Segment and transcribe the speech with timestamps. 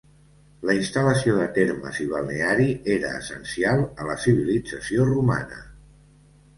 [0.69, 2.67] La instal·lació de termes i balneari
[2.97, 5.67] era essencial a la civilització romana.